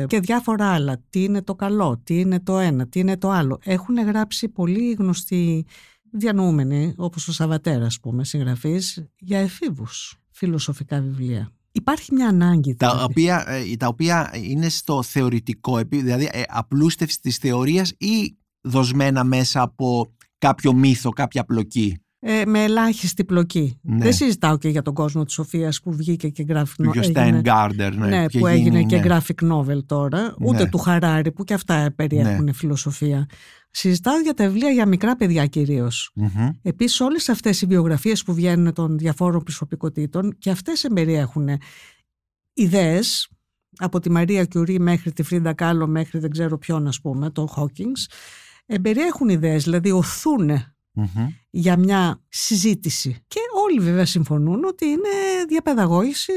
[0.00, 1.02] Ε, και διάφορα άλλα.
[1.10, 3.58] Τι είναι το καλό, τι είναι το ένα, τι είναι το άλλο.
[3.64, 5.66] Έχουν γράψει πολύ γνωστοί
[6.10, 11.52] διανοούμενοι, όπως ο Σαββατέρα, ας πούμε, συγγραφείς, για εφήβους φιλοσοφικά βιβλία.
[11.76, 12.74] Υπάρχει μια ανάγκη.
[12.74, 13.04] Τα δηλαδή.
[13.04, 19.62] οποία, ε, τα οποία είναι στο θεωρητικό, δηλαδή ε, απλούστευση της θεωρίας ή δοσμένα μέσα
[19.62, 22.03] από κάποιο μύθο, κάποια πλοκή.
[22.26, 23.78] Ε, με ελάχιστη πλοκή.
[23.82, 24.04] Ναι.
[24.04, 27.14] Δεν συζητάω και για τον κόσμο της Σοφίας που βγήκε και graphic novel.
[27.14, 27.40] Έγινε...
[27.40, 29.02] Γκάρντερ, ναι, ναι, και που γίνει, έγινε και ναι.
[29.06, 30.34] graphic novel τώρα.
[30.40, 30.68] Ούτε Ναι.
[30.68, 33.26] του Χαράρι που και αυτά περιέχουν φιλοσοφία.
[33.70, 36.10] Συζητάω για τα βιβλία για μικρά παιδιά κυρίως.
[36.14, 36.50] Μμμ.
[36.62, 41.48] Επίσης, όλες αυτές οι βιογραφίες που βγαίνουν των διαφόρων προσωπικότητων και αυτές εμπεριέχουν
[42.54, 43.28] ιδέες
[43.76, 47.48] από τη Μαρία Κιουρί μέχρι τη Φρίντα Κάλο μέχρι δεν ξέρω ποιον, ας πούμε, τον
[47.48, 47.94] Χόκινγκ.
[48.66, 50.50] Εμπεριέχουν ιδέες, δηλαδή οθούν
[50.94, 51.26] Μμμ.
[51.50, 53.16] για μια συζήτηση.
[53.26, 55.08] Και όλοι βέβαια συμφωνούν ότι είναι
[55.48, 56.32] διαπαιδαγώγηση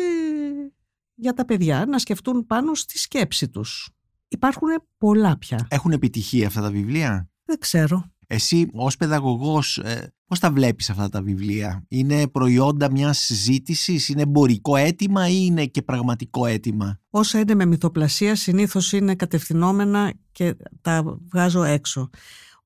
[1.15, 3.89] για τα παιδιά να σκεφτούν πάνω στη σκέψη τους.
[4.28, 4.67] Υπάρχουν
[4.98, 5.67] πολλά πια.
[5.70, 8.12] Έχουν επιτυχία αυτά τα βιβλία; Δεν ξέρω.
[8.28, 14.22] Εσύ ως παιδαγωγός ε, πώς τα βλέπεις αυτά τα βιβλία; Είναι προϊόντα μιας συζήτησης, είναι
[14.22, 20.56] εμπορικό αίτημα ή είναι και πραγματικό αίτημα; Όσα είναι με μυθοπλασία συνήθως είναι κατευθυνόμενα και
[20.82, 22.10] τα βγάζω έξω.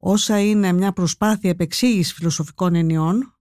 [0.04, 3.36] Όσα είναι μια προσπάθεια επεξήγησης φιλοσοφικών ενιών,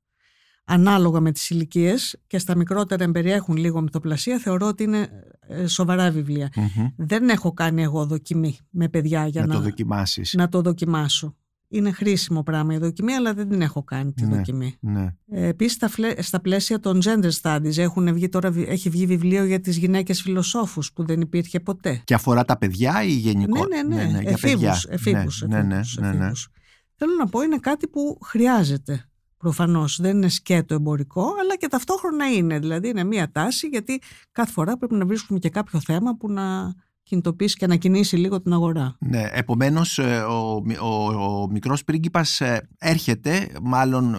[0.65, 5.09] ανάλογα με τις ηλικίες και στα μικρότερα εμπεριέχουν λίγο μυθοπλασία, θεωρώ ότι είναι
[5.41, 6.51] ε, σοβαρά βιβλία.
[6.57, 6.89] Μμμ.
[6.97, 10.35] Δεν έχω κάνει εγώ δοκιμή με παιδιά για Να να, το δοκιμάσεις.
[10.35, 11.35] να το δοκιμάσω.
[11.73, 14.37] Είναι χρήσιμο πράγμα η δοκιμή, αλλά δεν την έχω κάνει τη Ναι.
[14.37, 14.77] δοκιμή.
[14.81, 15.15] Ναι.
[15.31, 19.07] Ε, Επίσης, στα, φλε- στα πλαίσια των gender studies έχουν βγει τώρα, βι- έχει βγει
[19.07, 22.01] βιβλίο για τις γυναίκες φιλοσόφους που δεν υπήρχε ποτέ.
[22.05, 23.67] Και αφορά τα παιδιά ή γενικό.
[23.67, 24.21] Ναι, ναι, ναι.
[24.21, 24.81] για εφήβους, παιδιά.
[24.89, 26.17] εφήβους, ναι, ναι, ναι, εφήβους, ναι, ναι.
[26.17, 26.49] εφήβους.
[26.95, 29.05] Θέλω να πω είναι κάτι που χρειάζεται.
[29.37, 32.59] Προφανώς δεν είναι σκέτο εμπορικό, αλλά και ταυτόχρονα είναι.
[32.59, 34.01] Δηλαδή είναι μία τάση, γιατί
[34.33, 36.75] κάθε φορά πρέπει να βρίσκουμε και κάποιο θέμα που να
[37.11, 38.97] κινητοποιήσει και να κινήσει λίγο την αγορά.
[38.99, 41.05] Ναι, επομένως ε, ο, μι- ο,
[41.43, 44.17] ο μικρός πρίγκιπας ε, έρχεται, μάλλον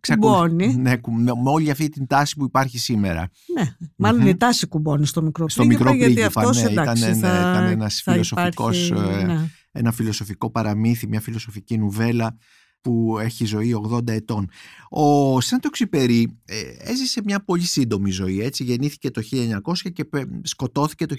[0.00, 0.74] ξεκολου- Κουμπώνει.
[0.76, 3.28] ναι, κου- με, με όλη αυτή την τάση που υπάρχει σήμερα.
[3.58, 4.28] Ναι, μάλλον Μμμ.
[4.28, 7.26] η τάση κουμπώνει στο μικρό Στο πρίγκιπα, μικρό γιατί πρίγκιπα, αυτός ναι, εντάξει, ήταν, ναι,
[7.26, 9.50] θα, ήταν ένας θα φιλοσοφικός, υπάρχει, ε, ναι.
[9.72, 12.36] Ένα φιλοσοφικό παραμύθι, μια φιλοσοφική νουβέλα
[12.80, 14.50] που έχει ζωή 80 ετών.
[14.88, 20.28] Ο Σάντο Ξυπερί ε, έζησε μια πολύ σύντομη ζωή, έτσι, γεννήθηκε το 1900 και πε-
[20.42, 21.16] σκοτώθηκε το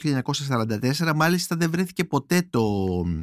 [0.97, 2.65] 1944, μάλιστα δεν βρέθηκε ποτέ το...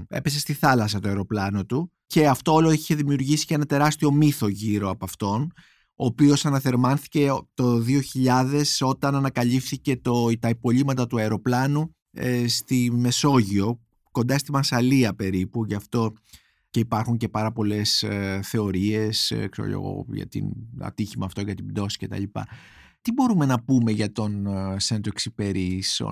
[0.09, 4.49] έπεσε στη θάλασσα το αεροπλάνο του και αυτό όλο είχε δημιουργήσει και ένα τεράστιο μύθο
[4.49, 5.53] γύρω από αυτόν,
[5.97, 7.85] ο οποίος αναθερμάνθηκε το
[8.25, 15.65] 2000 όταν ανακαλύφθηκε το, τα υπολείμματα του αεροπλάνου ε, στη Μεσόγειο, κοντά στη Μασαλία περίπου,
[15.65, 16.13] γι' αυτό
[16.71, 21.55] και υπάρχουν και πάρα πολλές ε, θεωρίες ε, ξέρω εγώ, για την ατύχημα αυτό, για
[21.55, 22.23] την πτώση κτλ.
[23.07, 26.05] Τι μπορούμε να πούμε για τον ε, Σέντο Εξυπερί ε,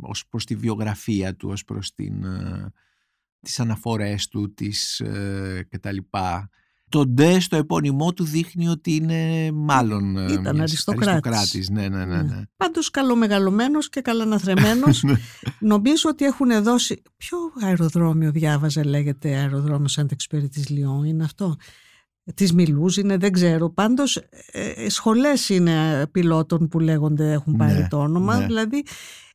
[0.00, 2.72] ως προς τη βιογραφία του, ως προς την, ε,
[3.40, 5.96] τις αναφορές του τις, ε, κτλ.
[6.92, 11.08] Το ντε στο επώνυμό του δείχνει ότι είναι μάλλον ε, Ήταν μιας αριστοκράτης.
[11.08, 11.70] αριστοκράτης.
[11.70, 12.22] Ναι, ναι, ναι.
[12.22, 12.42] ναι.
[12.56, 15.04] Πάντως καλομεγαλωμένος και καλαναθρεμένος.
[15.60, 17.02] Νομίζω ότι έχουν δώσει...
[17.16, 21.56] Ποιο αεροδρόμιο διάβαζε λέγεται αεροδρόμιο Σαντεξπέρι της Λιόν, είναι αυτό;
[22.34, 23.70] Της Μιλούζ είναι, δεν ξέρω.
[23.70, 24.16] Πάντως
[24.52, 28.38] ε, σχολές είναι πιλότων που λέγονται έχουν πάρει Ναι, το όνομα.
[28.38, 28.46] ναι.
[28.46, 28.84] Δηλαδή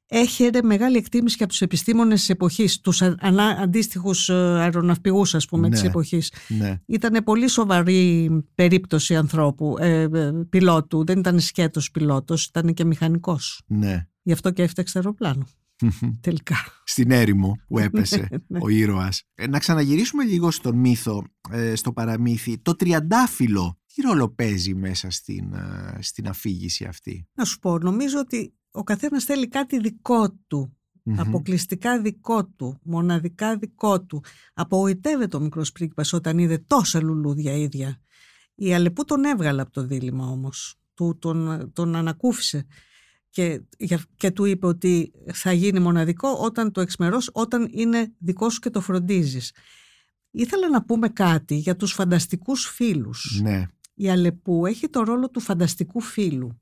[0.08, 5.36] έχετε μεγάλη εκτίμηση και από τους επιστήμονες της εποχής, τους α- ανά, αντίστοιχους ε, αεροναυπηγούς
[5.36, 5.88] ας πούμε της Ναι.
[5.88, 6.32] εποχής.
[6.48, 6.82] ναι.
[6.86, 11.06] Ήταν πολύ σοβαρή περίπτωση ανθρώπου, ε, ε, πιλότου.
[11.06, 13.62] Δεν ήταν σκέτος πιλότος, ήταν και μηχανικός.
[13.67, 14.08] ναι.
[14.22, 15.48] Γι' αυτό και έφταξε αεροπλάνο.
[16.22, 16.56] Τελικά.
[16.84, 18.60] στην έρημο που έπεσε Ναι.
[18.62, 19.24] ο ήρωας.
[19.36, 22.58] Ε, να ξαναγυρίσουμε λίγο στον μύθο, ε, στο παραμύθι.
[22.58, 28.20] Το τριαντάφυλλο, τι ρόλο παίζει μέσα στην, ε, στην αφήγηση αυτή; Να σου πω, νομίζω
[28.20, 30.77] ότι ο καθένας θέλει κάτι δικό του.
[31.03, 31.19] Μμμ.
[31.19, 34.23] Αποκλειστικά δικό του, μοναδικά δικό του.
[34.53, 38.01] Απογοητεύεται ο μικρός πρίγκιπας όταν είδε τόσα λουλούδια ίδια.
[38.56, 40.75] Η Αλεπού τον έβγαλε από το δίλημα όμως.
[40.93, 42.65] Του, τον, τον ανακούφισε.
[43.30, 43.62] και,
[44.15, 48.69] και του είπε ότι θα γίνει μοναδικό όταν το εξμερώσει, όταν είναι δικός σου και
[48.69, 49.53] το φροντίζεις.
[50.32, 53.39] Ήθελα να πούμε κάτι για τους φανταστικούς φίλους.
[53.43, 53.67] Ναι.
[53.93, 56.60] Η Αλεπού έχει το ρόλο του φανταστικού φίλου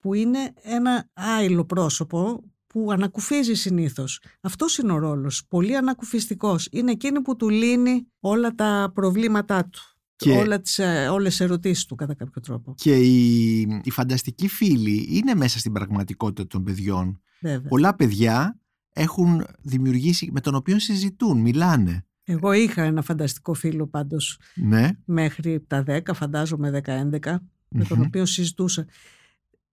[0.00, 4.22] που είναι ένα άειλο πρόσωπο που ανακουφίζει συνήθως.
[4.40, 6.68] Αυτός είναι ο ρόλος, πολύ ανακουφιστικός.
[6.70, 9.80] Είναι εκείνη που του λύνει όλα τα προβλήματά του.
[10.16, 10.30] Και...
[10.30, 12.74] Όλα τις, ε, όλες τις ερωτήσεις του κατά κάποιο τρόπο.
[12.76, 17.20] Και οι, οι φανταστικοί φίλοι είναι μέσα στην πραγματικότητα των παιδιών.
[17.40, 17.68] Βέβαια.
[17.68, 18.58] Πολλά παιδιά
[18.92, 22.04] έχουν δημιουργήσει με τον οποίο συζητούν, μιλάνε.
[22.24, 24.90] Εγώ είχα ένα φανταστικό φίλο πάντως ναι.
[25.04, 27.36] μέχρι τα 10, φαντάζομαι 10-11,
[27.68, 28.86] με τον οποίο συζητούσα.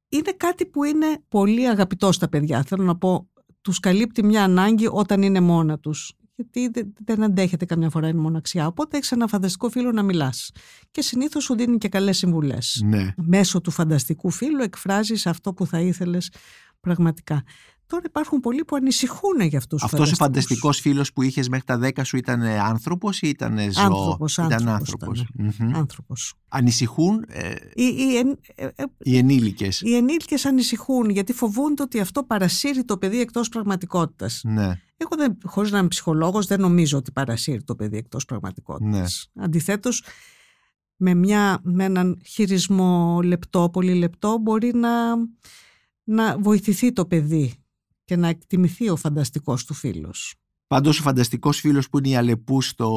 [0.10, 2.64] Είναι κάτι που είναι πολύ αγαπητό στα παιδιά.
[2.68, 3.30] Θέλω να πω,
[3.62, 6.14] τους καλύπτει μια ανάγκη όταν είναι μόνα τους.
[6.36, 6.72] Γιατί
[7.06, 8.68] δεν αντέχεται καμιά φορά η μοναξιά.
[8.68, 10.52] Οπότε έχεις ένα φανταστικό φίλο να μιλάς.
[10.92, 12.82] Και συνήθως σου δίνει και καλές συμβουλές.
[12.86, 13.14] Ναι.
[13.18, 16.32] Μέσω του φανταστικού φίλου εκφράζεις αυτό που θα ήθελες
[16.80, 17.44] πραγματικά.
[17.88, 21.66] Τώρα υπάρχουν πολλοί που ανησυχούν για αυτούς του Αυτό ο φανταστικός φίλος που είχες μέχρι
[21.66, 25.26] τα 10 σου ήταν άνθρωπος ή ήταν ζώο; Άνθρωπος, ήταν άνθρωπος.
[25.74, 26.34] Άνθρωπος.
[26.48, 28.16] Ανησυχούν ε, οι, οι,
[28.56, 33.50] ε, ε, οι ενήλικες; Οι ενήλικες ανησυχούν γιατί φοβούνται ότι αυτό παρασύρει το παιδί εκτός
[33.50, 34.42] πραγματικότητας.
[34.44, 34.82] Ναι.
[34.98, 39.30] Εγώ, χωρίς να είμαι ψυχολόγος, δεν νομίζω ότι παρασύρει το παιδί εκτός πραγματικότητας.
[39.34, 39.44] Ναι.
[39.44, 40.04] Αντιθέτως,
[40.96, 41.14] με,
[41.62, 45.16] με έναν χειρισμό λεπτό, πολύ λεπτό, μπορεί να,
[46.04, 47.54] να βοηθηθεί το παιδί
[48.08, 50.36] και να εκτιμηθεί ο φανταστικός του φίλος.
[50.68, 52.88] Πάντως, ο φανταστικός φίλος που είναι η Αλεπού, στο,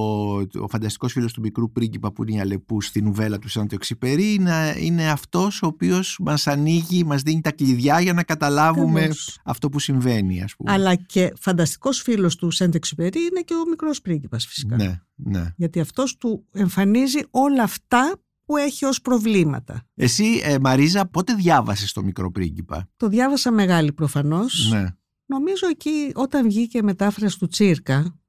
[0.60, 4.34] ο φανταστικός φίλος του μικρού πρίγκιπα που είναι η Αλεπού στη νουβέλα του Σάντο Εξυπερή,
[4.34, 9.10] είναι, είναι αυτός ο οποίος μας ανοίγει, μας δίνει τα κλειδιά για να καταλάβουμε
[9.44, 10.72] αυτό που συμβαίνει, ας πούμε.
[10.72, 14.76] Αλλά και φανταστικός φίλος του Σάντο Εξυπερή είναι και ο μικρός πρίγκιπας, φυσικά.
[14.76, 15.52] Ναι, ναι.
[15.56, 19.82] Γιατί αυτός του εμφανίζει όλα αυτά που έχει ως προβλήματα.
[19.94, 24.68] Εσύ, ε, Μαρίζα, πότε διάβασες το μικρό πρίγκιπα; Το διάβασα μεγάλη προφανώς.
[24.70, 24.86] Ναι.
[25.30, 28.20] Νομίζω εκεί όταν βγήκε η μετάφραση του τσιρκα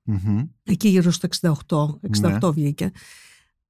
[0.64, 1.52] εκεί γύρω στο 68,
[2.22, 2.52] 68 ναι.
[2.52, 2.92] βγήκε.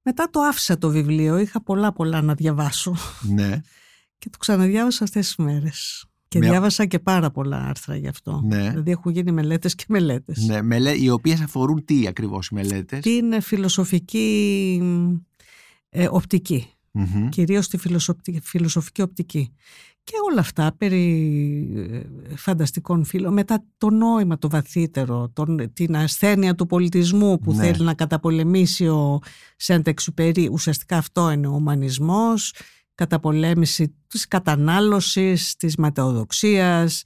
[0.02, 2.96] Μετά το άφησα το βιβλίο, είχα πολλά πολλά να διαβάσω.
[3.22, 3.62] Ναι.
[4.18, 6.06] Και το ξαναδιάβασα αυτές τις μέρες.
[6.28, 8.42] Και διάβασα και πάρα πολλά άρθρα γι' αυτό.
[8.44, 8.70] Ναι.
[8.70, 10.46] Δηλαδή έχουν γίνει μελέτες και μελέτες.
[10.46, 10.92] Ναι, μελέ...
[10.98, 14.82] οι οποίες αφορούν τι ακριβώς οι μελέτες; Την φιλοσοφική
[15.90, 16.68] ε, οπτική.
[16.94, 17.28] Mm-hmm.
[17.30, 17.78] Κυρίως τη
[18.42, 19.54] φιλοσοφική οπτική
[20.04, 21.04] και όλα αυτά περί
[22.30, 27.64] ε, φανταστικών φίλων μετά το νόημα το βαθύτερο τον, την ασθένεια του πολιτισμού που ναι.
[27.64, 29.20] θέλει να καταπολεμήσει ο
[29.56, 32.54] Σεντεξουπερί ουσιαστικά αυτό είναι ο ουμανισμός
[32.96, 37.04] καταπολέμηση της κατανάλωσης της ματαιοδοξίας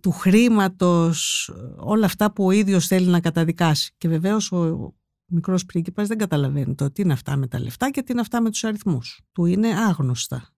[0.00, 3.94] του χρήματος όλα αυτά που ο ίδιος θέλει να καταδικάσει.
[3.98, 4.94] Και βεβαίως ο
[5.26, 8.40] μικρός πρίγκιπας δεν καταλαβαίνει το τι είναι αυτά με τα λεφτά και τι είναι αυτά
[8.40, 10.53] με τους αριθμούς του είναι άγνωστα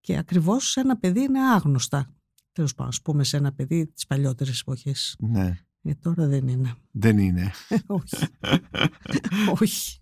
[0.00, 2.14] και ακριβώς σε ένα παιδί είναι άγνωστα.
[2.52, 4.94] Τέλος πάντων, ας πούμε σε ένα παιδί τη παλιότερη εποχή.
[5.18, 5.58] Ναι.
[5.82, 6.74] Ε, τώρα δεν είναι.
[6.90, 7.50] Δεν είναι.
[7.86, 8.16] Όχι.
[9.60, 10.00] Όχι.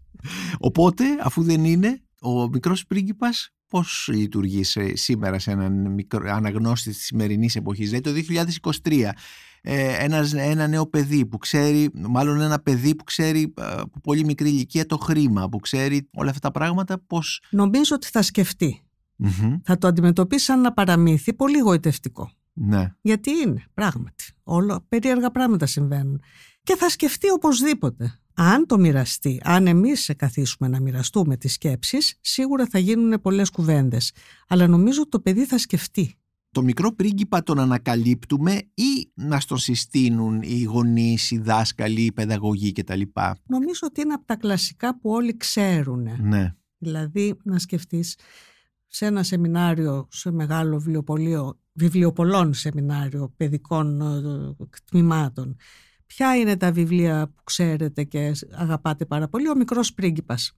[0.58, 7.04] Οπότε, αφού δεν είναι, ο μικρός πρίγκιπας πώς λειτουργεί σήμερα σε έναν μικρό, αναγνώστη της
[7.04, 8.34] σημερινής εποχής, δηλαδή το
[8.82, 9.11] 2023.
[9.61, 14.48] Ε, ένας, ένα νέο παιδί που ξέρει, μάλλον ένα παιδί που ξέρει από πολύ μικρή
[14.48, 17.42] ηλικία το χρήμα, που ξέρει όλα αυτά τα πράγματα, πώς...
[17.50, 18.82] Νομίζω ότι θα σκεφτεί
[19.62, 22.31] θα το αντιμετωπίσει σαν ένα παραμύθι πολύ γοητευτικό.
[22.52, 22.94] Ναι.
[23.00, 24.24] Γιατί είναι, πράγματι.
[24.42, 26.22] Όλα περίεργα πράγματα συμβαίνουν.
[26.62, 28.20] Και θα σκεφτεί οπωσδήποτε.
[28.35, 33.50] Αν το μοιραστεί, αν εμείς σε καθίσουμε να μοιραστούμε τις σκέψεις, σίγουρα θα γίνουν πολλές
[33.50, 34.12] κουβέντες.
[34.48, 36.14] Αλλά νομίζω ότι το παιδί θα σκεφτεί.
[36.50, 42.72] Το μικρό πρίγκιπα τον ανακαλύπτουμε ή να στον συστήνουν οι γονείς, οι δάσκαλοι, οι παιδαγωγοί
[42.72, 43.00] κτλ.
[43.46, 46.09] Νομίζω ότι είναι από τα κλασικά που όλοι ξέρουν.
[46.20, 46.54] Ναι.
[46.78, 48.16] Δηλαδή, να σκεφτείς
[48.88, 55.57] σε ένα σεμινάριο, σε μεγάλο βιβλιοπωλείο, βιβλιοπολών σεμινάριο παιδικών ε, τμήματων.
[56.07, 60.53] Ποια είναι τα βιβλία που ξέρετε και αγαπάτε πάρα πολύ; Ο μικρός πρίγκιπας.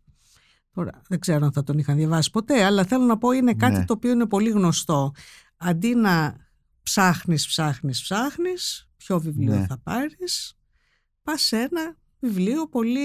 [0.72, 3.78] Τώρα δεν ξέρω αν θα τον είχαν διαβάσει ποτέ, αλλά θέλω να πω είναι κάτι
[3.78, 3.84] Ναι.
[3.84, 5.12] το οποίο είναι πολύ γνωστό.
[5.56, 6.36] Αντί να
[6.82, 9.66] ψάχνεις, ψάχνεις, ψάχνεις, ποιο βιβλίο Ναι.
[9.66, 10.54] θα πάρεις,
[11.22, 13.00] πας σε ένα βιβλίο πολύ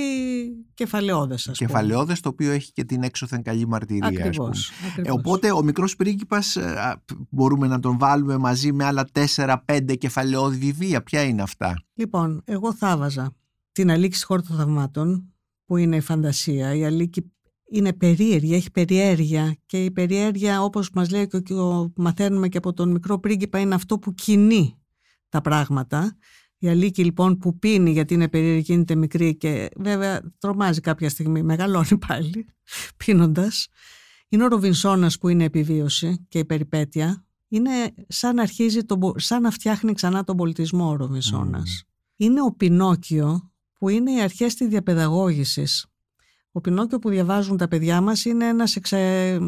[0.74, 1.72] κεφαλαιόδες ας πούμε.
[1.72, 4.06] Κεφαλαιόδες το οποίο έχει και την έξωθεν καλή μαρτυρία.
[4.08, 4.28] ας πούμε.
[4.28, 5.16] Ακριβώς, Ε, ακριβώς.
[5.18, 10.58] οπότε ο μικρός πρίγκιπας ε, α, μπορούμε να τον βάλουμε μαζί με άλλα 4-5 κεφαλαιόδη
[10.58, 11.04] βιβλία.
[11.04, 13.36] Ποια είναι αυτά; Λοιπόν, εγώ θα βάζα
[13.72, 15.34] την Αλίκη στη χώρα των θαυμάτων,
[15.66, 16.76] που είναι η φαντασία.
[16.76, 17.32] Η Αλίκη
[17.70, 22.74] είναι περίεργη, έχει περιέργεια και η περιέργεια όπως μας λέει και ο, μαθαίνουμε και από
[22.74, 24.78] τον μικρό πρίγκιπα είναι αυτό που κινεί
[25.30, 26.18] τα πράγματα.
[26.66, 31.44] Η Αλίκη λοιπόν που πίνει γιατί είναι περίεργη, γίνεται μικρή και βέβαια τρομάζει κάποια στιγμή,
[31.44, 32.46] μεγαλώνει πάλι
[33.06, 33.68] πίνοντας.
[34.30, 39.42] Είναι ο Ροβινσόνας που είναι επιβίωση και η περιπέτεια Είναι σαν να, αρχίζει το, σαν
[39.42, 41.84] να φτιάχνει ξανά τον πολιτισμό ο Ρομισόνας.
[42.16, 45.86] Είναι ο Πινόκιο που είναι οι αρχές της διαπαιδαγώγησης.
[46.52, 49.40] Ο Πινόκιο που διαβάζουν τα παιδιά μας είναι ένας εξε,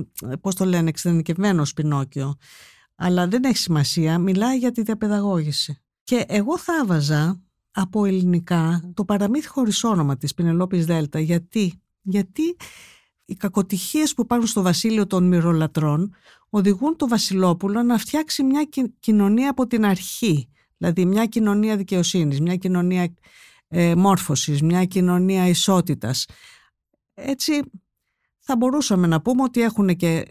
[0.41, 2.35] πώς το λένε, εξειδικευμένος Πινόκιο.
[2.95, 5.81] Αλλά δεν έχει σημασία, μιλάει για τη διαπαιδαγώγηση.
[6.07, 7.41] Και εγώ θα έβαζα
[7.71, 11.19] από ελληνικά το παραμύθι χωρίς όνομα της Πινελόπης Δέλτα.
[11.19, 12.57] Γιατί, Γιατί
[13.25, 16.15] οι κακοτυχίες που υπάρχουν στο βασίλειο των μυρολατρών
[16.49, 20.49] οδηγούν το βασιλόπουλο να φτιάξει μια κοινωνία από την αρχή.
[20.77, 23.13] Δηλαδή μια κοινωνία δικαιοσύνης, μια κοινωνία
[23.67, 26.25] ε, μόρφωσης, μια κοινωνία ισότητας.
[27.13, 27.61] Έτσι
[28.39, 30.25] θα μπορούσαμε να πούμε ότι έχουν και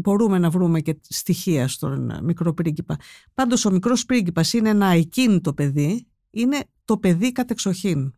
[0.00, 2.96] μπορούμε να βρούμε και στοιχεία στον μικρό πρίγκιπα.
[3.34, 8.12] Πάντως ο μικρός πρίγκιπας είναι ένα ακίνητο παιδί, είναι το παιδί κατεξοχήν.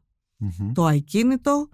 [0.73, 1.69] Το ακίνητο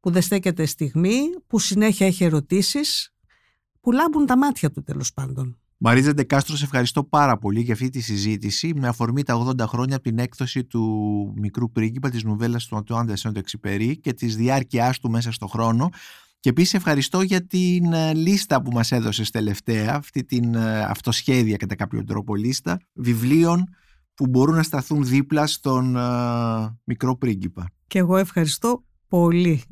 [0.00, 3.14] που δεν στέκεται στιγμή, που συνέχεια έχει ερωτήσεις,
[3.80, 5.58] που λάμπουν τα μάτια του τέλος πάντων.
[5.78, 9.96] Μαρίζα Ντεκάστρο, σε ευχαριστώ πάρα πολύ για αυτή τη συζήτηση με αφορμή τα 80 χρόνια
[9.96, 15.10] από την έκδοση του Μικρού Πρίγκιπα της νουβέλας του Αντουάν Σεντεξιπερί και της διάρκειάς του
[15.10, 15.90] μέσα στο χρόνο
[16.40, 21.56] και επίσης ευχαριστώ για την ε, λίστα που μας έδωσες τελευταία, αυτή την ε, αυτοσχέδια
[21.56, 23.64] κατά κάποιο τρόπο λίστα βιβλίων
[24.14, 26.00] που μπορούν να σταθούν δίπλα στον ε,
[26.84, 27.66] μικρό πρίγκιπα.
[27.86, 29.62] Και εγώ ευχαριστώ πολύ.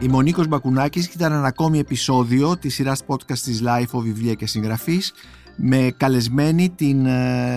[0.00, 4.34] Είμαι ο Νίκος Μπακουνάκης και ήταν ένα ακόμη επεισόδιο της σειράς podcast της Life Βιβλία
[4.34, 5.12] και Συγγραφής
[5.56, 7.06] με καλεσμένη την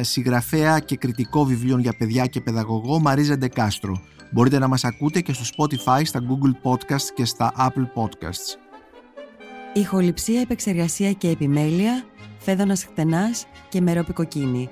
[0.01, 4.01] συγγραφέα και κριτικό βιβλίων για παιδιά και παιδαγωγό Μαρίζα Ντεκάστρο.
[4.31, 8.57] Μπορείτε να μας ακούτε και στο Spotify, στα Google Podcasts και στα Apple Podcasts.
[9.73, 12.03] Ηχοληψία, επεξεργασία και επιμέλεια,
[12.37, 14.69] φέδωνας χτενάς και μερόπικοκίνη.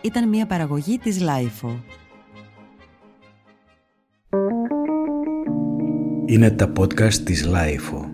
[0.00, 1.80] Ήταν μια παραγωγή της Lifeo.
[6.26, 8.11] Είναι τα podcast της Lifeo.